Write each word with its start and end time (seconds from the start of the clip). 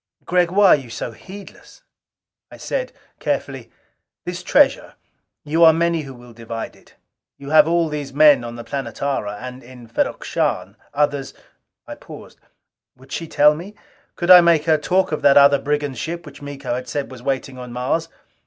Gregg, 0.25 0.49
why 0.49 0.69
are 0.69 0.75
you 0.75 0.89
so 0.89 1.11
heedless?" 1.11 1.83
I 2.49 2.57
said 2.57 2.91
carefully, 3.19 3.69
"This 4.25 4.41
treasure 4.41 4.95
you 5.43 5.63
are 5.63 5.73
many 5.73 6.01
who 6.01 6.15
will 6.15 6.33
divide 6.33 6.75
it. 6.75 6.95
You 7.37 7.51
have 7.51 7.67
all 7.67 7.87
these 7.87 8.11
men 8.11 8.43
on 8.43 8.55
the 8.55 8.63
Planetara. 8.63 9.37
And 9.39 9.61
in 9.61 9.85
Ferrok 9.87 10.23
Shahn, 10.23 10.75
others" 10.91 11.35
I 11.87 11.93
paused. 11.93 12.39
Would 12.97 13.11
she 13.11 13.27
tell 13.27 13.53
me? 13.53 13.75
Could 14.15 14.31
I 14.31 14.41
make 14.41 14.65
her 14.65 14.79
talk 14.79 15.11
of 15.11 15.21
that 15.21 15.37
other 15.37 15.59
brigand 15.59 15.99
ship 15.99 16.25
which 16.25 16.41
Miko 16.41 16.73
had 16.73 16.87
said 16.87 17.11
was 17.11 17.21
waiting 17.21 17.59
on 17.59 17.71
Mars? 17.71 18.09